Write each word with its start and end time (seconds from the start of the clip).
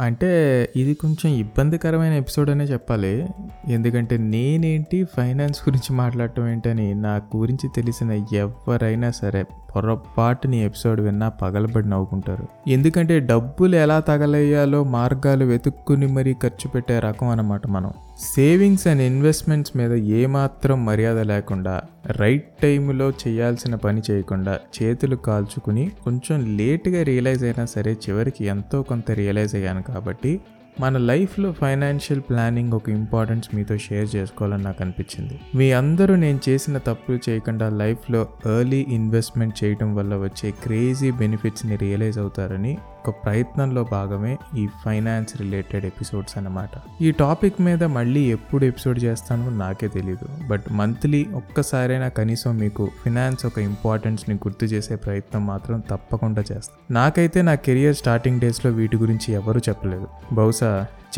అంటే 0.00 0.28
ఇది 0.76 0.94
కొంచెం 0.94 1.32
ఇబ్బందికరమైన 1.32 2.12
ఎపిసోడ్ 2.12 2.50
అనే 2.50 2.64
చెప్పాలి. 2.64 3.26
ఎందుకంటే 3.68 4.16
నేనేంటి 4.16 5.04
ఫైనాన్స్ 5.04 5.68
గురించి 5.68 5.96
మాట్లాడటం 5.96 6.48
ఏంటని 6.48 6.94
నా 6.94 7.20
గురించి 7.36 7.70
తెలిసిన 7.76 8.12
ఎవరైనా 8.32 9.10
సరే 9.10 9.44
పొరపాటు 9.76 10.48
నీ 10.48 10.64
ఎపిసోడ్ 10.64 11.00
విన్నా 11.00 11.28
పగలబడి 11.28 11.88
నవ్వుకుంటారు. 11.88 12.70
ఎందుకంటే 12.70 13.20
డబ్బులు 13.20 13.76
ఎలా 13.76 14.00
తగలయ్యాలో 14.00 14.84
మార్గాలు 14.84 15.44
వెతుక్కుని 15.44 16.06
మరీ 16.06 16.34
ఖర్చు 16.34 16.68
పెట్టే 16.68 16.98
రకం 16.98 17.28
అన్నమాట 17.28 17.66
మనం. 17.66 17.92
సేవింగ్స్ 18.16 18.86
అండ్ 18.86 19.02
ఇన్వెస్ట్మెంట్స్ 19.02 19.76
మీద 19.76 19.92
ఏమాత్రం 19.92 20.84
మర్యాద 20.84 21.20
లేకుండా 21.26 21.72
రైట్ 22.16 22.48
టైంలో 22.62 23.10
చేయాల్సిన 23.22 23.74
పని 23.76 24.02
చేయకుండా 24.10 24.58
చేతులు 24.76 25.16
కాల్చుకుని 25.16 25.90
కొంచెం 26.04 26.56
లేట్గా 26.56 27.02
రియలైజ్ 27.02 27.44
అయినా 27.44 27.64
సరే 27.66 27.92
చివరికి 28.08 28.44
ఎంతో 28.46 28.82
కొంత 28.82 29.10
రియలైజ్ 29.10 29.54
అయ్యాను 29.54 29.82
కాబట్టి 29.82 30.32
మన 30.80 30.98
లైఫ్లో 30.98 31.52
ఫైనాన్షియల్ 31.52 32.22
ప్లానింగ్ 32.22 32.72
ఒక 32.72 32.88
ఇంపార్టెన్స్ 32.88 33.54
మీతో 33.54 33.76
షేర్ 33.76 34.16
చేసుకోవాలని 34.16 34.62
నాకు 34.62 34.76
అనిపించింది. 34.80 35.40
మీ 35.54 35.72
అందరూ 35.72 36.14
నేను 36.14 36.40
చేసిన 36.48 36.78
తప్పులు 36.78 37.18
చేయకుండా 37.28 37.68
లైఫ్లో 37.68 38.28
ఎర్లీ 38.46 38.86
ఇన్వెస్ట్మెంట్ 38.88 39.64
చేయడం 39.64 39.94
వల్ల 39.94 40.16
వచ్చే 40.16 40.50
క్రేజీ 40.50 41.10
బెనిఫిట్స్ని 41.10 41.76
రియలైజ్ 41.76 42.18
అవుతారని 42.18 42.78
ఒక 43.08 43.14
ప్రయత్నంలో 43.24 43.84
భాగమే 43.84 44.38
ఈ 44.58 44.66
ఫైనాన్స్ 44.84 45.36
రిలేటెడ్ 45.36 45.84
ఎపిసోడ్స్ 45.84 46.38
అన్నమాట. 46.38 46.68
ఈ 47.02 47.10
టాపిక్ 47.10 47.62
మీద 47.62 47.84
మళ్ళీ 47.84 48.20
ఎప్పుడు 48.20 48.64
ఎపిసోడ్ 48.64 48.98
చేస్తానో 49.04 49.50
నాకే 49.50 49.88
తెలియదు 49.88 50.48
బట్ 50.48 50.64
మంత్లీ 50.70 51.26
ఒక్కసారైనా 51.34 52.08
కనీసం 52.08 52.56
మీకు 52.58 52.90
ఫినాన్స్ 53.04 53.46
ఒక 53.46 53.58
ఇంపార్టెన్స్ని 53.58 54.36
గుర్తు 54.36 54.64
చేసే 54.64 54.96
ప్రయత్నం 54.96 55.46
మాత్రం 55.46 55.80
తప్పకుండా 55.80 56.40
చేస్తాను 56.40 56.94
నాకైతే 56.94 57.42
నా 57.42 57.54
కెరియర్ 57.54 57.94
స్టార్టింగ్ 57.94 58.40
డేస్లో 58.40 58.70
వీటి 58.70 58.96
గురించి 58.96 59.34
ఎవరు 59.34 59.60
చెప్పలేదు. 59.68 60.34
బహుశా 60.34 60.63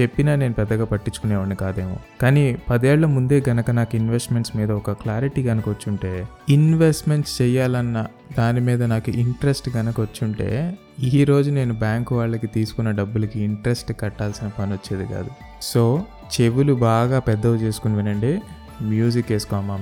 చెప్పినా 0.00 0.34
నేను 0.34 0.54
పెద్దగా 0.54 0.84
పట్టించుకునేవాడిని 0.84 1.56
కాదేమో. 1.56 1.96
కానీ 2.22 2.58
పదేళ్ళ 2.70 3.06
ముందే 3.06 3.44
గనక 3.48 3.70
నాకు 3.70 3.96
ఇన్వెస్ట్మెంట్స్ 3.96 4.56
మీద 4.56 4.70
ఒక 4.70 4.90
క్లారిటీ 4.90 5.42
కనుక 5.42 5.68
వచ్చుంటే 5.68 6.28
ఇన్వెస్ట్మెంట్స్ 6.48 7.42
చేయాలన్న 7.42 8.06
దాని 8.38 8.60
మీద 8.60 8.82
నాకు 8.82 9.10
ఇంట్రెస్ట్ 9.10 9.70
కనుక 9.70 10.00
వచ్చుంటే 10.00 10.78
ఈ 11.12 11.24
రోజు 11.24 11.50
నేను 11.50 11.74
బ్యాంకు 11.74 12.18
వాళ్ళకి 12.18 12.46
తీసుకున్న 12.46 12.90
డబ్బులకి 12.90 13.40
ఇంట్రెస్ట్ 13.40 13.92
కట్టాల్సిన 14.00 14.50
పని 14.58 14.72
వచ్చేది 14.72 15.06
కాదు. 15.14 15.30
సో 15.62 16.02
చెవులు 16.34 16.74
బాగా 16.74 17.18
పెద్దవి 17.18 17.58
చేసుకుని 17.58 17.96
వినండి. 17.96 18.40
మ్యూజిక్ 18.82 19.32
వేసుకో 19.32 19.56
అమ్మా 19.56 19.76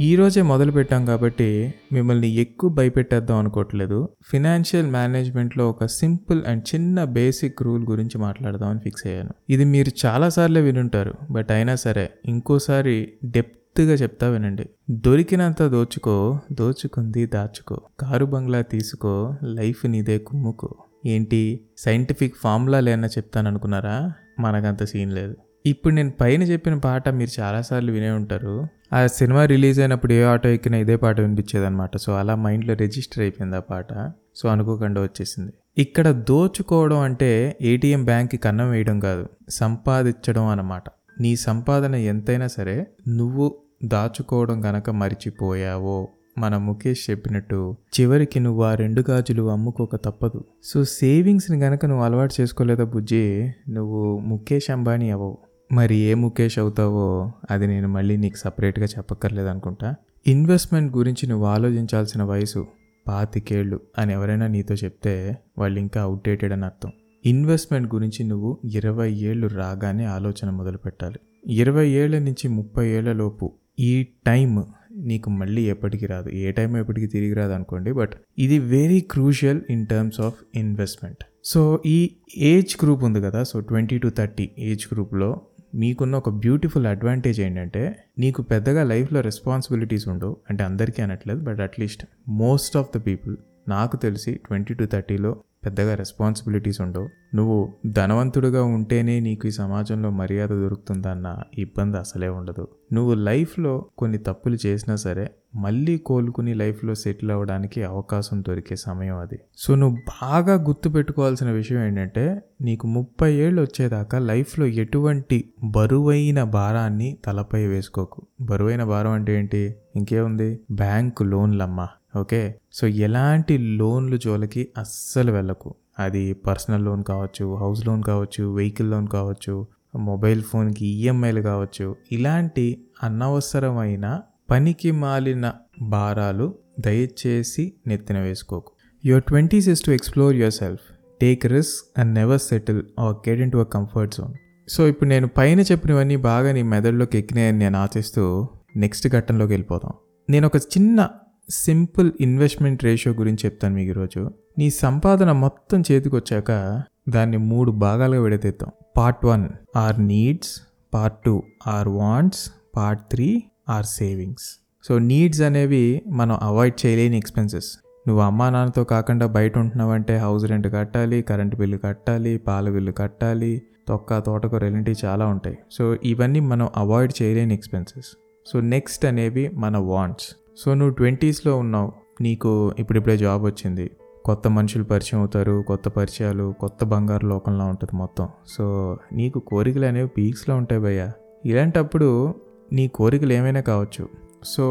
ఈరోజే 0.00 0.42
మొదలుపెట్టాం 0.42 1.06
కాబట్టి 1.06 1.74
మిమ్మల్ని 1.92 2.28
ఎక్కువ 2.28 2.70
భయపెట్టేద్దాం 2.70 3.38
అనుకోవట్లేదు. 3.38 4.08
ఫినాన్షియల్ 4.30 4.86
మేనేజ్మెంట్లో 4.86 5.70
ఒక 5.70 5.86
సింపుల్ 5.86 6.42
అండ్ 6.46 6.74
చిన్న 6.74 7.04
బేసిక్ 7.04 7.62
రూల్ 7.62 7.86
గురించి 7.90 8.18
మాట్లాడదామని 8.18 8.78
ఫిక్స్ 8.78 9.06
అయ్యాను. 9.06 9.30
ఇది 9.50 9.64
మీరు 9.64 10.06
చాలాసార్లే 10.06 10.60
వినుంటారు 10.60 11.14
బట్ 11.30 11.50
అయినా 11.50 11.74
సరే 11.74 12.10
ఇంకోసారి 12.24 13.12
డెప్త్గా 13.24 13.94
చెప్తా 13.94 14.28
వినండి. 14.28 14.66
దొరికినంత 14.90 15.62
దోచుకో 15.62 16.40
దోచుకుంది 16.52 17.26
దాచుకో. 17.26 17.80
కారు 18.00 18.24
బంగ్లా 18.24 18.60
తీసుకో 18.60 19.34
లైఫ్ 19.44 19.86
నీదే 19.86 20.18
కుమ్ముకో. 20.18 20.74
ఏంటి 21.06 21.60
సైంటిఫిక్ 21.78 22.36
ఫార్ములా 22.36 22.80
లేనా 22.80 23.06
చెప్తాను 23.06 23.48
అనుకున్నారా? 23.48 24.12
మనకంత 24.38 24.84
సీన్ 24.84 25.12
లేదు. 25.12 25.34
ఇప్పుడు 25.66 25.94
నేను 25.94 26.12
పైన 26.20 26.42
చెప్పిన 26.42 26.74
పాట 26.74 27.08
మీరు 27.08 27.40
చాలాసార్లు 27.40 27.92
వినే 27.92 28.10
ఉంటారు. 28.10 28.66
ఆ 28.92 29.06
సినిమా 29.06 29.44
రిలీజ్ 29.44 29.80
అయినప్పుడు 29.80 30.12
ఏ 30.12 30.22
ఆటో 30.22 30.48
ఎక్కినా 30.48 30.76
ఇదే 30.76 30.96
పాట 30.96 31.20
వినిపించేది 31.20 31.66
అనమాట 31.66 31.96
సో 31.96 32.12
అలా 32.12 32.34
మైండ్లో 32.34 32.74
రిజిస్టర్ 32.74 33.20
అయిపోయింది 33.20 33.56
ఆ 33.56 33.60
పాట. 33.60 34.12
సో 34.36 34.48
అనుకోకుండా 34.48 35.02
వచ్చేసింది. 35.02 35.52
ఇక్కడ 35.78 36.10
దోచుకోవడం 36.10 36.98
అంటే 36.98 37.56
ఏటీఎం 37.62 38.04
బ్యాంక్కి 38.04 38.36
కన్నం 38.36 38.70
వేయడం 38.70 39.00
కాదు 39.00 39.26
సంపాదించడం 39.48 40.46
అనమాట 40.46 40.82
నీ 41.20 41.36
సంపాదన 41.36 41.94
ఎంతైనా 41.94 42.46
సరే 42.46 42.86
నువ్వు 43.08 43.54
దాచుకోవడం 43.84 44.64
గనక 44.64 44.90
మరిచిపోయావో 44.90 46.08
మన 46.38 46.56
ముఖేష్ 46.56 47.10
చెప్పినట్టు 47.10 47.76
చివరికి 48.00 48.40
నువ్వు 48.40 48.62
ఆ 48.64 48.74
రెండు 48.74 49.04
గాజులు 49.10 49.50
అమ్ముకోక 49.50 49.96
తప్పదు. 49.96 50.44
సో 50.64 50.84
సేవింగ్స్ని 50.84 51.58
గనక 51.58 51.86
నువ్వు 51.86 52.04
అలవాటు 52.04 52.34
చేసుకోలేదా 52.40 52.84
బుజ్జి? 52.84 53.52
నువ్వు 53.68 54.18
ముఖేష్ 54.18 54.70
అంబానీ 54.70 55.10
అవ్వవు. 55.10 55.38
మరి 55.72 55.96
ఏ 55.96 56.14
ముఖేష్ 56.14 56.58
అవుతావో 56.58 57.32
అది 57.50 57.66
నేను 57.66 57.88
మళ్ళీ 57.88 58.16
నీకు 58.16 58.36
సపరేట్గా 58.36 58.86
చెప్పక్కర్లేదు 58.86 59.48
అనుకుంటా 59.48 59.94
ఇన్వెస్ట్మెంట్ 60.26 60.96
గురించి 60.96 61.28
నువ్వు 61.28 61.46
ఆలోచించాల్సిన 61.46 62.22
వయసు 62.22 62.66
పాతికేళ్ళు 63.08 63.80
అని 63.98 64.12
ఎవరైనా 64.12 64.46
నీతో 64.46 64.74
చెప్తే 64.74 65.36
వాళ్ళు 65.58 65.80
ఇంకా 65.80 66.02
అవుట్డేటెడ్ 66.02 66.52
అని 66.52 66.64
అర్థం. 66.64 66.90
ఇన్వెస్ట్మెంట్ 67.26 67.94
గురించి 67.94 68.24
నువ్వు 68.24 68.58
ఇరవై 68.64 69.12
ఏళ్ళు 69.12 69.46
రాగానే 69.46 70.04
ఆలోచన 70.04 70.50
మొదలు 70.50 70.78
పెట్టాలి. 70.78 71.18
ఇరవై 71.46 71.88
ఏళ్ళ 71.88 72.18
నుంచి 72.18 72.48
ముప్పై 72.48 72.88
ఏళ్ళ 72.88 73.12
లోపు 73.12 73.52
ఈ 73.78 74.06
టైం 74.26 74.64
నీకు 74.94 75.30
మళ్ళీ 75.30 75.62
ఎప్పటికి 75.62 76.06
రాదు. 76.06 76.30
ఏ 76.30 76.52
టైం 76.52 76.76
ఎప్పటికీ 76.76 77.06
తిరిగి 77.06 77.34
రాదు 77.34 77.52
అనుకోండి 77.52 77.92
బట్ 77.92 78.10
ఇది 78.38 78.58
very 78.58 79.00
crucial 79.00 79.60
in 79.70 79.86
terms 79.86 80.20
of 80.20 80.34
investment. 80.54 81.24
So 81.44 81.82
ఈ 81.86 82.10
ఏజ్ 82.36 82.76
గ్రూప్ 82.82 83.04
ఉంది 83.04 83.20
కదా 83.20 83.42
so 83.42 83.60
twenty 83.60 83.98
to 83.98 84.08
thirty 84.08 84.50
age 84.58 84.86
గ్రూప్లో 84.94 85.40
మీకున్న 85.74 86.16
ఒక 86.16 86.28
బ్యూటిఫుల్ 86.28 86.86
అడ్వాంటేజ్ 86.86 87.40
ఏంటంటే 87.40 87.96
నీకు 88.18 88.42
పెద్దగా 88.42 88.84
లైఫ్లో 88.84 89.20
రెస్పాన్సిబిలిటీస్ 89.20 90.08
ఉండవు. 90.08 90.36
అంటే 90.50 90.64
అందరికీ 90.64 91.02
అనట్లేదు 91.02 91.40
but 91.40 91.60
at least 91.60 92.04
most 92.28 92.76
of 92.76 92.98
the 92.98 93.06
people 93.06 93.36
నాకు 93.68 93.96
తెలిసి 93.96 94.34
ట్వంటీ 94.34 94.74
టు 94.74 94.84
థర్టీలో 94.84 95.42
పెద్దగా 95.64 95.94
రెస్పాన్సిబిలిటీస్ 95.94 96.80
ఉండవు. 96.80 97.08
నువ్వు 97.34 97.72
ధనవంతుడుగా 97.86 98.64
ఉంటేనే 98.64 99.20
నీకు 99.20 99.46
ఈ 99.46 99.50
సమాజంలో 99.50 100.10
మర్యాద 100.10 100.48
దొరుకుతుందన్న 100.48 101.36
ఇబ్బంది 101.58 101.98
అసలే 101.98 102.28
ఉండదు. 102.28 102.68
నువ్వు 102.92 103.14
లైఫ్లో 103.14 103.86
కొన్ని 103.98 104.18
తప్పులు 104.18 104.56
చేసినా 104.66 104.96
సరే 104.96 105.30
మళ్ళీ 105.56 105.98
కోలుకుని 105.98 106.54
లైఫ్లో 106.54 106.94
సెటిల్ 106.94 107.30
అవ్వడానికి 107.30 107.82
అవకాశం 107.82 108.44
దొరికే 108.48 108.76
సమయం 108.76 109.18
అది. 109.18 109.38
సో 109.56 109.74
నువ్వు 109.74 109.96
బాగా 110.22 110.54
గుర్తుపెట్టుకోవాల్సిన 110.54 111.50
విషయం 111.50 111.84
ఏంటంటే 111.84 112.42
నీకు 112.60 112.86
ముప్పై 112.86 113.32
ఏళ్ళు 113.32 113.62
వచ్చేదాకా 113.62 114.18
లైఫ్లో 114.18 114.66
ఎటువంటి 114.66 115.52
బరువైన 115.64 116.42
భారాన్ని 116.42 117.18
తలపై 117.24 117.66
వేసుకోకు. 117.66 118.26
బరువైన 118.40 118.84
భారం 118.84 119.10
అంటే 119.10 119.38
ఏంటి? 119.38 119.74
ఇంకేముంది? 119.96 120.60
బ్యాంకు 120.70 121.24
లోన్లమ్మా. 121.24 121.88
ఓకే? 122.16 122.54
సో 122.72 122.86
ఎలాంటి 122.86 123.58
లోన్లు 123.58 124.16
జోలికి 124.16 124.68
అస్సలు 124.78 125.32
వెళ్ళకు. 125.32 125.74
అది 125.98 126.32
పర్సనల్ 126.32 126.84
లోన్ 126.84 127.04
కావచ్చు 127.04 127.54
హౌస్ 127.54 127.86
లోన్ 127.86 128.02
కావచ్చు 128.02 128.54
వెహికల్ 128.54 128.90
లోన్ 128.90 129.08
కావచ్చు 129.08 129.66
మొబైల్ 129.98 130.42
ఫోన్కి 130.42 130.86
ఈఎంఐలు 130.86 131.40
కావచ్చు. 131.40 131.96
ఇలాంటి 132.12 132.84
అనవసరమైన 133.02 134.20
పనికి 134.50 134.90
మాలిన 134.90 135.52
భారాలు 135.82 136.54
దయచేసి 136.80 137.72
నెత్తిన 137.86 138.18
వేసుకోకు. 138.18 138.72
Your 139.04 139.22
twenties 139.22 139.68
is 139.68 139.82
to 139.82 139.90
explore 139.90 140.36
yourself. 140.52 140.80
Take 141.20 141.46
risk 141.46 142.00
and 142.00 142.14
never 142.14 142.40
settle 142.40 142.82
or 142.98 143.28
get 143.28 143.40
in 143.40 143.52
to 143.52 143.58
a 143.58 143.62
comfort 143.62 144.14
zone. 144.14 144.32
So 144.68 144.86
ఇప్పుడు 144.86 145.08
నేను 145.08 145.28
పైన 145.28 145.60
చెప్పినవన్నీ 145.60 146.16
బాగా 146.16 146.52
నీ 146.52 146.62
మెదడులోకి 146.62 147.18
ఎక్కినాయని 147.18 147.58
నేను 147.58 147.78
ఆశిస్తూ 147.78 148.48
నెక్స్ట్ 148.76 149.08
ఘట్టంలోకి 149.08 149.52
వెళ్ళిపోదాం. 149.52 149.92
నేను 150.30 150.46
ఒక 150.46 150.56
చిన్న 150.56 151.08
సింపుల్ 151.50 152.12
ఇన్వెస్ట్మెంట్ 152.20 152.84
రేషియో 152.84 153.14
గురించి 153.14 153.38
చెప్తాను 153.44 153.74
మీకు 153.74 153.90
ఈరోజు. 153.90 154.30
నీ 154.58 154.70
సంపాదన 154.70 155.32
మొత్తం 155.32 155.82
చేతికొచ్చాక 155.92 156.82
దాన్ని 157.08 157.36
మూడు 157.36 157.70
భాగాలుగా 157.70 158.22
విడతీద్దాం. 158.22 158.70
Part 158.96 159.24
one 159.24 159.48
our 159.76 160.06
needs. 160.06 160.60
Part 160.94 161.16
two 161.26 161.42
our 161.66 161.88
wants. 161.88 162.50
Part 162.76 163.02
three 163.10 163.42
our 163.68 163.84
savings. 163.84 164.60
So 164.88 164.98
needs 164.98 165.40
అనేవి 165.40 166.02
మనం 166.08 166.38
అవాయిడ్ 166.42 166.86
చేయలేని 166.86 167.16
ఎక్స్పెన్సెస్. 167.16 167.78
నువ్వు 168.08 168.22
అమ్మా 168.24 168.50
నాన్నతో 168.50 168.84
కాకుండా 168.84 169.26
బయట 169.26 169.58
ఉంటున్నావంటే 169.58 170.16
హౌస్ 170.16 170.44
రెంట్ 170.44 170.68
కట్టాలి 170.74 171.22
కరెంటు 171.22 171.56
బిల్లు 171.56 171.78
కట్టాలి 171.78 172.38
పాల 172.38 172.70
బిల్లు 172.70 172.92
కట్టాలి 172.92 173.62
తొక్క 173.88 174.18
తోటకూర 174.18 174.64
ఇలాంటివి 174.64 175.06
చాలా 175.06 175.26
ఉంటాయి. 175.26 175.58
సో 175.72 175.96
ఇవన్నీ 176.04 176.40
మనం 176.40 176.68
అవాయిడ్ 176.76 177.22
చేయలేని 177.22 177.54
ఎక్స్పెన్సెస్. 177.54 178.06
సో 178.46 178.60
నెక్స్ట్ 178.60 179.04
అనేవి 179.04 179.50
మన 179.54 179.76
వాంట్స్. 179.76 180.26
సో 180.60 180.74
నువ్వు 180.74 180.94
ట్వంటీస్లో 180.94 181.56
ఉన్నావు. 181.56 181.92
నీకు 182.20 182.72
ఇప్పుడిప్పుడే 182.78 183.16
జాబ్ 183.16 183.44
వచ్చింది. 183.44 183.90
కొత్త 184.24 184.48
మనుషులు 184.48 184.84
పరిచయం 184.84 185.20
అవుతారు 185.20 185.64
కొత్త 185.68 185.88
పరిచయాలు 185.88 186.54
కొత్త 186.60 186.84
బంగారు 186.84 187.26
లోకంలో 187.26 187.64
ఉంటుంది 187.64 187.96
మొత్తం. 187.96 188.28
సో 188.46 188.96
నీకు 189.12 189.38
కోరికలు 189.38 189.86
అనేవి 189.86 190.08
పీక్స్లో 190.08 190.56
ఉంటాయి 190.56 190.80
భయ్య. 190.80 191.12
ఇలాంటప్పుడు 191.46 192.34
నీ 192.72 192.88
కోరికలు 192.88 193.32
ఏమైనా 193.32 193.60
కావచ్చు. 193.60 194.08
సో 194.44 194.64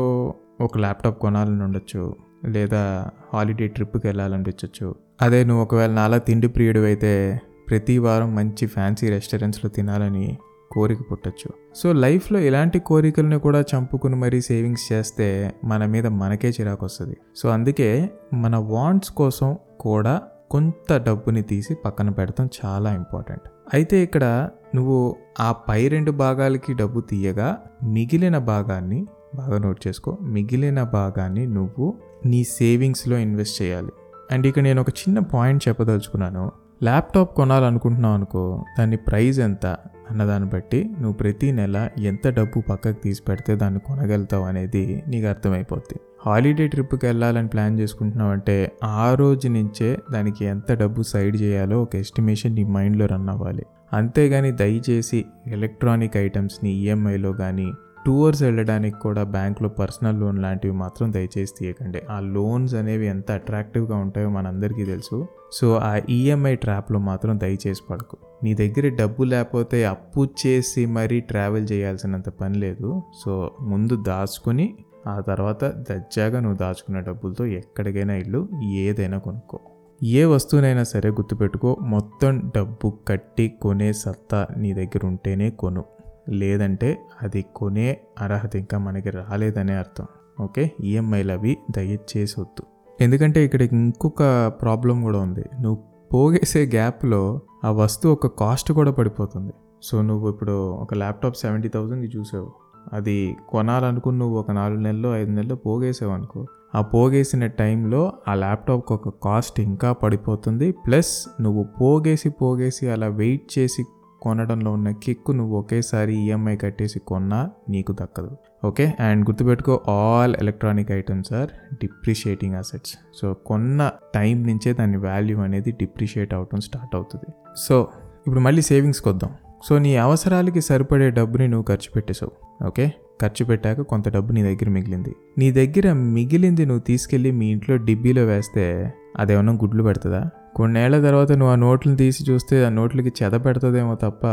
ఒక 0.62 0.78
ల్యాప్టాప్ 0.78 1.20
కొనాలని 1.20 1.64
ఉండొచ్చు 1.64 2.16
లేదా 2.46 3.10
హాలిడే 3.34 3.68
ట్రిప్కి 3.68 4.08
వెళ్ళాలనిపించవచ్చు 4.08 4.96
అదే 5.22 5.44
నువ్వు 5.44 5.64
ఒకవేళ 5.64 5.92
నాలా 5.92 6.18
తిండి 6.18 6.48
ప్రియుడు 6.48 6.80
అయితే 6.80 7.42
ప్రతి 7.70 7.98
వారం 7.98 8.36
మంచి 8.36 8.66
ఫ్యాన్సీ 8.66 9.10
రెస్టారెంట్స్లో 9.10 9.70
తినాలని 9.70 10.38
కోరిక 10.72 11.00
పుట్టచ్చు. 11.12 11.50
సో 11.76 11.94
లైఫ్లో 11.94 12.40
ఇలాంటి 12.40 12.80
కోరికలను 12.80 13.40
కూడా 13.40 13.62
చంపుకుని 13.62 14.16
మరీ 14.16 14.42
సేవింగ్స్ 14.42 14.94
చేస్తే 14.94 15.54
మన 15.66 15.86
మీద 15.86 16.08
మనకే 16.08 16.50
చిరాకు 16.50 16.86
వస్తుంది. 16.86 17.18
సో 17.36 17.50
అందుకే 17.50 18.10
మన 18.34 18.56
వాంట్స్ 18.56 19.12
కోసం 19.12 19.58
కూడా 19.80 20.22
కొంత 20.52 20.98
డబ్బుని 20.98 21.42
తీసి 21.42 21.76
పక్కన 21.76 22.10
పెడతాం 22.10 22.50
చాలా 22.66 22.94
ఇంపార్టెంట్. 22.94 23.42
అయితే 23.74 24.04
ఇక్కడ 24.04 24.50
నువ్వు 24.76 25.16
ఆ 25.40 25.52
పై 25.52 25.88
రెండు 25.88 26.12
భాగాలకి 26.12 26.74
డబ్బు 26.74 27.00
తీయగా 27.02 27.58
మిగిలిన 27.84 28.38
భాగాన్ని 28.38 29.08
బాగా 29.36 29.58
నోట్ 29.58 29.88
చేసుకో. 29.88 30.18
మిగిలిన 30.22 30.84
భాగాన్ని 30.84 31.48
నువ్వు 31.48 31.94
నీ 32.26 32.44
సేవింగ్స్లో 32.44 33.18
ఇన్వెస్ట్ 33.18 33.62
చేయాలి. 33.62 33.92
అండ్ 34.32 34.48
ఇక్కడ 34.48 34.64
నేను 34.64 34.82
ఒక 34.82 34.90
చిన్న 34.90 35.20
పాయింట్ 35.20 35.68
చెప్పదలుచుకున్నాను. 35.68 36.52
ల్యాప్టాప్ 36.84 37.36
కొనాలనుకుంటున్నావు 37.36 38.14
అనుకో 38.14 38.66
దాని 38.80 38.98
ప్రైస్ 38.98 39.40
ఎంత 39.40 39.66
అన్నదాన్ని 40.12 40.50
బట్టి 40.50 40.84
నువ్వు 40.84 41.14
ప్రతి 41.14 41.52
నెల 41.52 41.90
ఎంత 41.98 42.28
డబ్బు 42.28 42.62
పక్కకు 42.62 43.04
తీసి 43.04 43.22
పెడితే 43.28 43.56
దాన్ని 43.56 43.80
కొనగలుగుతావు 43.80 44.46
అనేది 44.46 45.04
నీకు 45.08 45.28
అర్థమైపోద్ది. 45.28 46.00
హాలిడే 46.26 46.68
ట్రిప్కి 46.68 47.06
వెళ్ళాలని 47.06 47.48
ప్లాన్ 47.48 47.80
చేసుకుంటున్నావు 47.80 48.32
అంటే 48.32 48.72
ఆ 48.84 49.14
రోజు 49.14 49.48
నుంచే 49.48 49.98
దానికి 50.12 50.46
ఎంత 50.46 50.72
డబ్బు 50.72 51.02
సైడ్ 51.02 51.42
చేయాలో 51.42 51.82
ఒక 51.82 51.96
ఎస్టిమేషన్ 51.96 52.54
నీ 52.54 52.64
మైండ్లో 52.64 53.06
రన్ 53.06 53.30
అవ్వాలి. 53.30 53.66
అంతేగాని 53.94 54.52
దయచేసి 54.52 55.26
ఎలక్ట్రానిక్ 55.48 56.18
ఐటమ్స్ని 56.18 56.72
ఈఎంఐలో 56.72 57.32
కానీ 57.34 57.72
టూర్స్ 58.06 58.44
వెళ్ళడానికి 58.44 58.96
కూడా 59.00 59.24
బ్యాంక్లో 59.24 59.70
పర్సనల్ 59.70 60.20
లోన్ 60.20 60.40
లాంటివి 60.40 60.74
మాత్రం 60.74 61.14
దయచేసి 61.14 61.54
తీయకండి. 61.60 62.02
ఆ 62.10 62.20
లోన్స్ 62.20 62.76
అనేవి 62.76 63.08
ఎంత 63.08 63.32
అట్రాక్టివ్గా 63.32 63.98
ఉంటాయో 63.98 64.30
మనందరికీ 64.30 64.86
తెలుసు. 64.86 65.28
సో 65.52 65.76
ఆ 65.76 66.02
ఈఎంఐ 66.10 66.56
ట్రాప్లో 66.56 67.00
మాత్రం 67.00 67.40
దయచేసి 67.40 67.82
పడకు. 67.90 68.18
నీ 68.44 68.54
దగ్గర 68.54 68.88
డబ్బు 68.88 69.24
లేకపోతే 69.24 69.86
అప్పు 69.86 70.28
చేసి 70.48 70.86
మరీ 70.86 71.20
ట్రావెల్ 71.20 71.68
చేయాల్సినంత 71.72 72.30
పని 72.30 72.58
లేదు. 72.58 73.04
సో 73.26 73.52
ముందు 73.62 74.04
దాచుకొని 74.04 74.78
ఆ 75.08 75.20
తర్వాత 75.20 75.66
దజ్జాగా 75.66 76.40
నువ్వు 76.40 76.58
దాచుకున్న 76.58 77.00
డబ్బులతో 77.00 77.46
ఎక్కడికైనా 77.46 78.14
ఇల్లు 78.14 78.50
ఏదైనా 78.64 79.18
కొనుక్కో. 79.18 79.60
ఏ 80.04 80.26
వస్తువునైనా 80.26 80.84
సరే 80.84 81.10
గుర్తుపెట్టుకో 81.10 81.78
మొత్తం 81.82 82.52
డబ్బు 82.56 83.00
కట్టి 83.08 83.48
కొనే 83.62 83.94
సత్తా 83.94 84.48
నీ 84.58 84.74
దగ్గర 84.74 85.06
ఉంటేనే 85.06 85.50
కొను. 85.50 85.84
లేదంటే 86.30 87.02
అది 87.22 87.46
కొనే 87.56 88.02
అర్హత 88.22 88.56
ఇంకా 88.56 88.78
మనకి 88.78 89.10
రాలేదనే 89.10 89.74
అర్థం. 89.74 90.06
ఓకే? 90.40 90.72
ఈఎంఐలు 90.84 91.32
అవి 91.32 91.58
దయచేసి 91.72 92.42
వద్దు. 92.42 92.64
ఎందుకంటే 93.02 93.46
ఇక్కడ 93.46 93.62
ఇంకొక 93.62 94.48
ప్రాబ్లం 94.48 95.02
కూడా 95.02 95.20
ఉంది. 95.20 95.44
నువ్వు 95.62 95.84
పోగేసే 96.14 96.66
గ్యాప్లో 96.66 97.42
ఆ 97.66 97.72
వస్తువు 97.72 98.14
ఒక 98.14 98.28
కాస్ట్ 98.28 98.72
కూడా 98.72 98.92
పడిపోతుంది. 98.92 99.54
సో 99.84 100.02
నువ్వు 100.02 100.30
ఇప్పుడు 100.30 100.70
ఒక 100.72 100.94
ల్యాప్టాప్ 100.94 101.36
సెవెంటీ 101.36 101.68
థౌజండ్కి 101.68 102.18
చూసావు. 102.18 102.52
అది 102.94 103.38
కొనాలనుకుని 103.50 104.18
నువ్వు 104.18 104.40
ఒక 104.40 104.52
నాలుగు 104.52 104.80
నెలలు 104.80 105.16
ఐదు 105.16 105.32
నెలలు 105.32 105.56
పోగేసావు 105.56 106.12
అనుకో. 106.12 106.46
ఆ 106.76 106.82
పోగేసిన 106.82 107.48
టైంలో 107.48 108.14
ఆ 108.28 108.34
ల్యాప్టాప్కి 108.34 108.94
ఒక 108.94 109.10
కాస్ట్ 109.10 109.60
ఇంకా 109.60 109.94
పడిపోతుంది. 109.94 110.72
ప్లస్ 110.72 111.42
నువ్వు 111.42 111.66
పోగేసి 111.82 112.30
పోగేసి 112.30 112.90
అలా 112.90 113.08
వెయిట్ 113.08 113.60
చేసి 113.60 113.84
కొనడంలో 114.22 114.72
ఉన్న 114.72 114.92
కిక్కు 114.92 115.32
నువ్వు 115.32 115.60
ఒకేసారి 115.60 116.16
ఈఎంఐ 116.16 116.56
కట్టేసి 116.56 117.00
కొన్నా 117.00 117.50
నీకు 117.70 117.92
దక్కదు. 117.92 118.38
ఓకే? 118.66 118.94
అండ్ 119.00 119.30
గుర్తుపెట్టుకో 119.30 119.82
all 119.90 120.36
electronic 120.36 120.92
items 120.92 121.34
are 121.34 121.50
depreciating 121.74 122.56
assets. 122.56 122.98
So 123.22 123.34
కొన్న 123.34 123.92
టైం 124.16 124.48
నుంచే 124.48 124.74
దాని 124.74 124.98
వాల్యూ 124.98 125.40
అనేది 125.40 125.72
డిప్రిషియేట్ 125.72 126.34
అవటం 126.34 126.60
స్టార్ట్ 126.60 126.96
అవుతుంది. 126.96 127.34
సో 127.58 127.88
ఇప్పుడు 128.28 128.40
మళ్ళీ 128.40 128.62
సేవింగ్స్కి 128.62 129.10
వద్దాం. 129.10 129.30
సో 129.64 129.78
నీ 129.78 129.96
అవసరాలకి 129.96 130.62
సరిపడే 130.62 131.10
డబ్బుని 131.10 131.48
నువ్వు 131.48 131.64
ఖర్చు 131.64 131.92
పెట్టేశావు. 131.96 132.66
ఓకే? 132.68 132.94
ఖర్చు 133.22 133.46
పెట్టాక 133.46 133.82
కొంత 133.82 134.10
డబ్బు 134.10 134.34
నీ 134.34 134.44
దగ్గర 134.44 134.70
మిగిలింది. 134.70 135.16
నీ 135.38 135.52
దగ్గర 135.52 135.94
మిగిలింది 135.94 136.66
నువ్వు 136.66 136.82
తీసుకెళ్ళి 136.82 137.32
మీ 137.32 137.52
ఇంట్లో 137.52 137.78
డిబ్బీలో 137.78 138.26
వేస్తే 138.26 138.94
అదేమన్నా 139.20 139.54
గుడ్లు 139.54 139.84
పెడుతుందా? 139.84 140.30
కొన్నేళ్ళ 140.56 141.04
తర్వాత 141.04 141.32
నువ్వు 141.32 141.52
ఆ 141.52 141.56
నోట్లను 141.56 141.96
తీసి 141.96 142.32
చూస్తే 142.32 142.66
ఆ 142.66 142.70
నోట్లకి 142.70 143.14
చెద 143.24 143.32
పెడుతుందేమో 143.32 143.96
తప్ప 143.96 144.28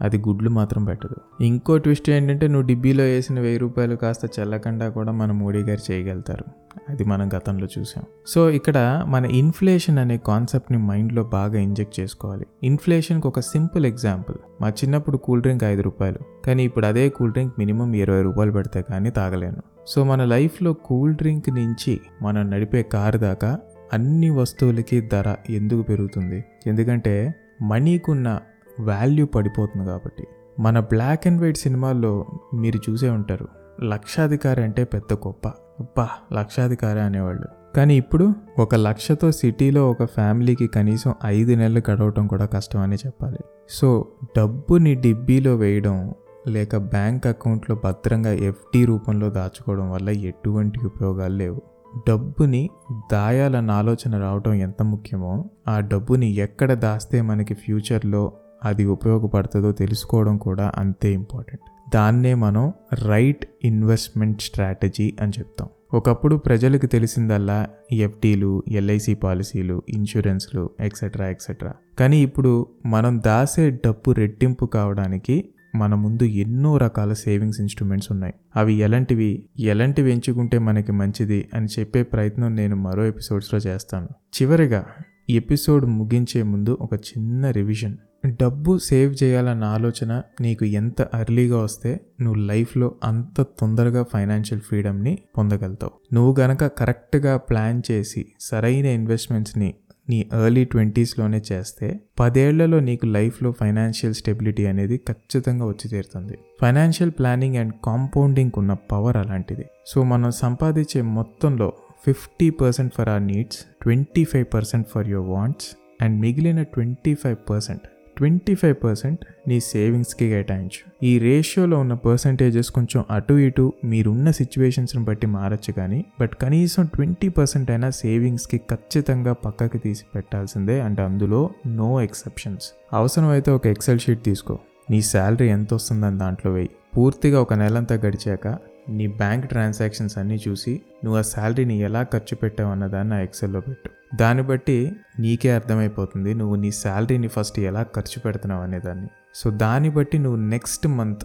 అది 0.00 0.18
గుడ్లు 0.18 0.50
మాత్రం 0.50 0.84
పెట్టదు. 0.84 1.42
ఇంకో 1.42 1.78
ట్విస్ట్ 1.78 2.10
ఏంటంటే 2.10 2.48
నువ్వు 2.48 2.66
డిబ్బీలో 2.66 3.04
వేసిన 3.04 3.40
వెయ్యి 3.40 3.58
రూపాయలు 3.58 3.96
కాస్త 3.96 4.40
చెల్లకుండా 4.40 4.88
కూడా 4.88 5.12
మన 5.12 5.32
మోడీ 5.32 5.58
గారు 5.58 5.92
చేయగలుగుతారు. 5.92 6.44
అది 6.88 7.04
మనం 7.04 7.28
గతంలో 7.28 7.66
చూసాం. 7.78 8.04
సో 8.26 8.50
ఇక్కడ 8.50 9.04
మన 9.06 9.24
ఇన్ఫ్లేషన్ 9.24 9.98
అనే 9.98 10.18
కాన్సెప్ట్ని 10.18 10.78
మైండ్లో 10.78 11.24
బాగా 11.24 11.58
ఇంజెక్ట్ 11.58 12.00
చేసుకోవాలి. 12.00 12.46
ఇన్ఫ్లేషన్కి 12.64 13.26
ఒక 13.26 13.40
సింపుల్ 13.40 13.86
ఎగ్జాంపుల్. 13.86 14.36
మా 14.60 14.68
చిన్నప్పుడు 14.68 15.16
కూల్ 15.16 15.42
డ్రింక్ 15.42 15.64
ఐదు 15.64 15.82
రూపాయలు. 15.82 16.18
కానీ 16.46 16.64
ఇప్పుడు 16.64 16.86
అదే 16.86 17.08
కూల్ 17.08 17.32
డ్రింక్ 17.32 17.54
మినిమం 17.58 17.94
ఇరవై 17.94 18.22
రూపాయలు 18.22 18.52
పెడితే 18.52 18.82
కానీ 18.82 19.10
తాగలేను. 19.10 19.62
సో 19.86 20.04
మన 20.04 20.24
లైఫ్లో 20.24 20.72
కూల్ 20.72 21.14
డ్రింక్ 21.14 21.50
నుంచి 21.50 22.00
మనం 22.22 22.50
నడిపే 22.50 22.82
కారు 22.82 23.18
దాకా 23.18 23.58
అన్ని 23.92 24.30
వస్తువులకి 24.30 25.00
ధర 25.00 25.36
ఎందుకు 25.50 25.82
పెరుగుతుంది? 25.82 26.44
ఎందుకంటే 26.66 27.34
మనీకున్న 27.62 28.40
వాల్యూ 28.80 29.26
పడిపోతుంది 29.26 29.86
కాబట్టి. 29.86 30.24
మన 30.60 30.80
బ్లాక్ 30.80 31.26
అండ్ 31.26 31.42
వైట్ 31.42 31.56
సినిమాల్లో 31.56 32.26
మీరు 32.54 32.90
చూసే 32.90 33.10
ఉంటారు 33.10 33.48
లక్షాధికారి 33.84 34.62
అంటే 34.62 34.84
పెద్ద 34.84 35.12
గొప్ప. 35.12 35.48
అబ్బా 35.48 36.08
లక్షాధికారి 36.32 37.00
అనేవాళ్ళు. 37.00 37.46
కానీ 37.76 37.96
ఇప్పుడు 37.96 38.34
ఒక 38.58 38.74
లక్షతో 38.74 39.32
సిటీలో 39.32 39.90
ఒక 39.90 40.04
ఫ్యామిలీకి 40.04 40.66
కనీసం 40.66 41.14
ఐదు 41.24 41.54
నెలలు 41.54 41.82
గడవటం 41.90 42.26
కూడా 42.26 42.46
కష్టం 42.46 42.80
అని 42.80 42.96
చెప్పాలి. 42.96 43.38
సో 43.70 44.08
డబ్బుని 44.38 44.94
డిబ్బీలో 44.94 45.56
వేయడం 45.56 46.14
లేక 46.48 46.76
బ్యాంక్ 46.76 47.26
అకౌంట్లో 47.26 47.76
భద్రంగా 47.84 48.32
ఎఫ్డి 48.32 48.84
రూపంలో 48.84 49.30
దాచుకోవడం 49.30 49.90
వల్ల 49.90 50.10
ఎటువంటి 50.10 50.86
ఉపయోగాలు 50.86 51.34
లేవు. 51.36 51.62
డబ్బుని 52.08 52.70
దాయాలన్న 53.12 53.70
ఆలోచన 53.70 54.20
రావడం 54.20 54.54
ఎంత 54.54 54.82
ముఖ్యమో 54.82 55.44
ఆ 55.68 55.80
డబ్బుని 55.80 56.34
ఎక్కడ 56.34 56.72
దాస్తే 56.72 57.22
మనకి 57.22 57.54
ఫ్యూచర్లో 57.54 58.32
అది 58.64 58.84
ఉపయోగపడుతుందో 58.84 59.72
తెలుసుకోవడం 59.72 60.36
కూడా 60.36 60.72
అంతే 60.76 61.12
ఇంపార్టెంట్. 61.12 61.90
దాన్నే 61.94 62.34
మనం 62.34 62.72
రైట్ 63.04 63.46
ఇన్వెస్ట్మెంట్ 63.64 64.40
స్ట్రాటజీ 64.40 65.16
అని 65.20 65.32
చెప్తాం. 65.38 65.68
ఒకప్పుడు 65.94 66.36
ప్రజలకు 66.36 66.86
తెలిసిందల్లా 66.86 67.68
ఎఫ్డీలు 67.92 68.64
ఎల్ఐసి 68.68 69.14
పాలసీలు 69.14 69.82
ఇన్సూరెన్స్లు 69.88 70.70
ఎక్సెట్రా 70.80 71.28
ఎక్సెట్రా 71.28 71.72
కానీ 71.98 72.22
ఇప్పుడు 72.22 72.66
మనం 72.86 73.22
దాసే 73.26 73.70
డబ్బు 73.70 74.10
రెట్టింపు 74.10 74.66
కావడానికి 74.66 75.48
మన 75.76 75.94
ముందు 75.94 76.22
ఎన్నో 76.22 76.76
రకాల 76.76 77.12
సేవింగ్స్ 77.12 77.60
ఇన్స్ట్రుమెంట్స్ 77.60 78.12
ఉన్నాయి. 78.12 78.34
అవి 78.56 78.74
ఎలాంటివి? 78.74 79.48
ఎలాంటివి 79.58 80.12
ఎంచుకుంటే 80.12 80.58
మనకి 80.58 80.92
మంచిది? 80.92 81.48
అని 81.54 81.66
చెప్పే 81.80 82.02
ప్రయత్నం 82.02 82.56
నేను 82.56 82.76
మరో 82.76 83.04
ఎపిసోడ్స్లో 83.04 83.60
చేస్తాను. 83.60 84.08
చివరిగా 84.42 84.86
ఎపిసోడ్ 85.30 85.86
ముగించే 85.86 86.42
ముందు 86.42 86.78
ఒక 86.80 86.94
చిన్న 86.94 87.50
రివిజన్. 87.50 87.96
డబ్బు 88.26 88.78
సేవ్ 88.78 89.14
చేయాలన్న 89.22 89.64
ఆలోచన 89.64 90.22
నీకు 90.40 90.64
ఎంత 90.64 91.02
అర్లీగా 91.02 91.58
వస్తే 91.58 92.00
నువ్వు 92.20 92.42
లైఫ్లో 92.42 92.94
అంత 93.04 93.42
తొందరగా 93.42 94.04
ఫైనాన్షియల్ 94.12 94.62
ఫ్రీడమ్ని 94.62 95.18
పొందగలుగుతావు. 95.38 96.14
నువ్వు 96.14 96.34
గనక 96.40 96.66
కరెక్ట్గా 96.66 97.36
ప్లాన్ 97.36 97.82
చేసి 97.90 98.26
సరైన 98.40 98.86
ఇన్వెస్ట్మెంట్స్ని 98.86 99.74
నీ 100.08 100.26
ఎర్లీ 100.44 100.64
ట్వంటీస్లోనే 100.64 101.42
చేస్తే 101.52 102.00
పదేళ్ళలో 102.20 102.80
నీకు 102.80 103.06
లైఫ్లో 103.06 103.52
ఫైనాన్షియల్ 103.52 104.14
స్టెబిలిటీ 104.14 104.66
అనేది 104.66 104.96
ఖచ్చితంగా 104.96 105.66
వచ్చి 105.66 105.88
తీరుతుంది 105.88 106.38
ఫైనాన్షియల్ 106.62 107.10
ప్లానింగ్ 107.10 107.56
అండ్ 107.56 107.74
కాంపౌండింగ్ 107.84 108.50
ఉన్న 108.56 108.72
పవర్ 108.72 109.16
అలాంటిది. 109.16 109.66
సో 109.86 110.02
మనం 110.02 110.30
సంపాదించే 110.30 111.02
మొత్తంలో 111.02 111.72
fifty 112.06 112.50
percent 112.50 112.94
for 112.94 113.08
our 113.08 113.22
needs 113.22 113.58
twenty 113.82 114.24
five 114.24 114.46
percent 114.54 114.88
for 114.88 115.08
your 115.08 115.28
wants 115.28 115.76
and 116.02 116.20
మిగిలిన 116.20 116.62
twenty 116.62 117.14
five 117.14 117.36
percent 117.50 117.82
twenty 118.16 118.54
five 118.54 118.74
percent 118.84 119.20
నీ 119.48 119.60
సేవింగ్స్కి 119.60 120.28
కేటాయించు. 120.28 121.06
ఈ 121.06 121.18
రేషియోలో 121.18 121.80
ఉన్న 121.80 121.94
పర్సంటేజెస్ 121.94 122.70
కొంచెం 122.70 123.04
అటు 123.10 123.34
ఇటు 123.34 123.72
మీరున్న 123.84 124.30
సిచ్యువేషన్స్ని 124.30 125.04
బట్టి 125.04 125.26
మారచ్చు 125.26 125.72
కానీ 125.72 126.04
బట్ 126.20 126.34
కనీసం 126.34 126.86
ట్వంటీ 126.86 127.28
పర్సెంట్ 127.28 127.70
అయినా 127.70 127.90
సేవింగ్స్కి 127.90 128.58
ఖచ్చితంగా 128.58 129.32
పక్కకి 129.32 129.78
తీసి 129.78 130.04
పెట్టాల్సిందే 130.14 130.80
అండ్ 130.80 131.00
అందులో 131.00 131.50
నో 131.66 132.00
ఎక్సెప్షన్స్. 132.00 132.70
అవసరమైతే 132.92 133.50
ఒక 133.50 133.66
ఎక్సెల్ 133.66 133.98
షీట్ 133.98 134.24
తీసుకో. 134.24 134.58
నీ 134.90 135.02
శాలరీ 135.02 135.48
ఎంత 135.48 135.74
వస్తుందని 135.74 136.18
దాంట్లో 136.18 136.52
వెయ్యి 136.52 136.70
పూర్తిగా 136.96 137.40
ఒక 137.40 137.54
నెలంతా 137.54 137.94
గడిచాక 137.94 138.46
నీ 138.88 139.06
బ్యాంక్ 139.06 139.46
ట్రాన్సాక్షన్స్ 139.46 140.18
అన్నీ 140.18 140.38
చూసి 140.48 140.80
నువ్వు 141.04 141.18
ఆ 141.18 141.22
శాలరీని 141.22 141.78
ఎలా 141.78 142.02
ఖర్చు 142.02 142.34
పెట్టావు 142.34 142.70
అన్నదాన్ని 142.70 143.14
ఆ 143.14 143.18
ఎక్సెల్లో 143.18 143.60
పెట్టు. 143.60 143.90
దాన్ని 144.16 144.42
బట్టి 144.42 144.96
నీకే 145.18 145.50
అర్థమైపోతుంది. 145.50 146.34
నువ్వు 146.34 146.56
నీ 146.56 146.70
శాలరీని 146.70 147.28
ఫస్ట్ 147.28 147.58
ఎలా 147.60 147.82
ఖర్చు 147.82 148.20
పెడుతున్నావు 148.20 148.62
అనేదాన్ని 148.62 149.08
సో 149.34 149.50
దాన్ని 149.50 149.90
బట్టి 149.90 150.18
నువ్వు 150.18 150.40
నెక్స్ట్ 150.40 150.86
మంత్ 150.86 151.24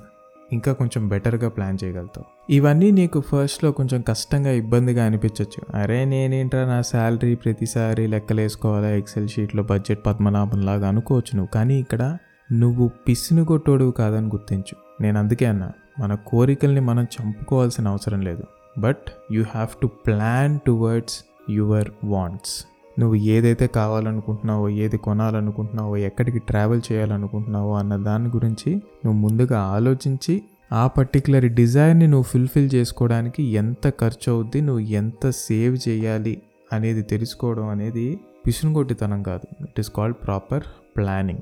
ఇంకా 0.53 0.73
కొంచెం 0.73 1.07
బెటర్గా 1.07 1.49
ప్లాన్ 1.49 1.77
చేయగలుగుతావు. 1.83 2.53
ఇవన్నీ 2.53 2.91
నీకు 2.91 3.19
ఫస్ట్లో 3.21 3.71
కొంచెం 3.71 4.01
కష్టంగా 4.01 4.51
ఇబ్బందిగా 4.51 5.05
అనిపించవచ్చు 5.05 5.81
అరే 5.81 6.05
నేనేంట్రా 6.05 6.65
నా 6.65 6.81
శాలరీ 6.81 7.35
ప్రతిసారి 7.35 8.07
లెక్కలేసుకోవాలా? 8.07 8.89
ఎక్సెల్ 8.89 9.29
షీట్లో 9.29 9.63
బడ్జెట్ 9.63 10.05
పద్మనాభంలాగా 10.05 10.87
అనుకోవచ్చు 10.87 11.37
నువ్వు. 11.37 11.51
కానీ 11.53 11.79
ఇక్కడ 11.79 12.17
నువ్వు 12.51 12.91
పిసిని 13.07 13.45
కొట్టోడు 13.45 13.93
కాదని 13.97 14.27
గుర్తించు. 14.27 14.75
నేను 15.01 15.19
అందుకే 15.19 15.45
అన్నా 15.45 15.71
మన 15.99 16.15
కోరికల్ని 16.15 16.81
మనం 16.81 17.03
చంపుకోవాల్సిన 17.03 17.87
అవసరం 17.87 18.21
లేదు. 18.21 18.43
But 18.77 19.05
you 19.31 19.43
have 19.43 19.81
to 19.81 19.87
plan 19.87 20.59
towards 20.67 21.19
your 21.49 21.89
wants. 22.03 22.65
నువ్వు 22.99 23.15
ఏదైతే 23.15 23.67
కావాలనుకుంటున్నావో 23.67 24.69
ఏది 24.69 24.97
కొనాలనుకుంటున్నావో 24.97 25.97
ఎక్కడికి 25.97 26.39
ట్రావెల్ 26.39 26.81
చేయాలనుకుంటున్నావో 26.91 27.73
అన్న 27.73 27.95
దాని 27.95 28.27
గురించి 28.27 28.75
నువ్వు 28.75 29.13
ముందుగా 29.13 29.59
ఆలోచించి 29.59 30.41
ఆ 30.73 30.87
పర్టికులర్ 30.87 31.45
డిజైర్ని 31.45 32.07
నువ్వు 32.07 32.23
ఫుల్ఫిల్ 32.23 32.69
చేసుకోవడానికి 32.75 33.43
ఎంత 33.43 33.89
ఖర్చు 33.89 34.31
అవుద్ది 34.31 34.61
నువ్వు 34.61 34.79
ఎంత 34.79 35.29
సేవ్ 35.29 35.89
చేయాలి 35.89 36.41
అనేది 36.73 37.01
తెలుసుకోవడం 37.01 37.67
అనేది 37.67 38.19
పిసునుగొట్టితనం 38.47 39.23
కాదు. 39.23 39.63
It 39.63 39.79
is 39.79 39.89
called 39.89 40.17
proper 40.25 40.63
planning 40.97 41.39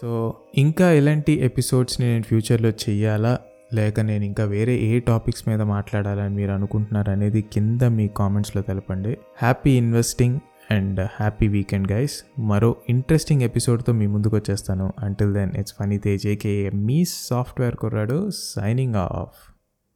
so 0.00 0.34
ఇంకా 0.58 0.92
ఎలాంటి 0.92 1.32
ఎపిసోడ్స్ని 1.32 2.06
నేను 2.06 2.22
ఫ్యూచర్లో 2.22 2.68
చేయాలా 2.88 3.38
లేక 3.74 4.00
నేను 4.00 4.24
ఇంకా 4.24 4.44
వేరే 4.44 4.74
ఏ 4.76 5.00
టాపిక్స్ 5.00 5.48
మీద 5.48 5.62
మాట్లాడాలని 5.62 6.34
మీరు 6.34 6.50
అనుకుంటున్నారు 6.50 7.10
అనేది 7.10 7.42
కింద 7.42 7.82
మీ 7.82 8.08
కామెంట్స్లో 8.08 8.62
తెలపండి. 8.62 9.16
Happy 9.36 9.70
investing 9.70 10.40
and 10.70 11.00
happy 11.00 11.48
weekend 11.48 11.92
guys 11.92 12.40
మరో 12.40 12.76
ఇంట్రెస్టింగ్ 12.88 13.42
ఎపిసోడ్తో 13.42 13.92
మీ 13.92 14.06
ముందుకు 14.06 14.36
వచ్చేస్తాను. 14.36 14.92
Until 14.98 15.34
then 15.34 15.56
it's 15.56 15.74
Phani 15.80 15.98
Tej 15.98 16.26
AK 16.26 16.70
me 16.74 17.04
software 17.04 17.76
కుర్రాడు 17.76 18.30
సైనింగ్ 18.30 18.94
ఆఫ్ 18.94 19.59